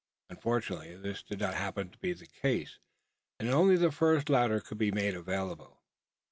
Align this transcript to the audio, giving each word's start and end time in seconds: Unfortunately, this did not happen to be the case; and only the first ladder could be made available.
Unfortunately, 0.31 0.95
this 0.95 1.21
did 1.21 1.39
not 1.39 1.53
happen 1.53 1.89
to 1.91 1.97
be 1.99 2.11
the 2.11 2.25
case; 2.25 2.79
and 3.39 3.49
only 3.51 3.75
the 3.75 3.91
first 3.91 4.31
ladder 4.31 4.59
could 4.59 4.79
be 4.79 4.91
made 4.91 5.13
available. 5.13 5.83